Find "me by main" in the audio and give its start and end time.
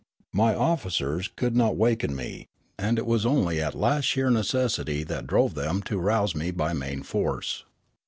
6.33-7.03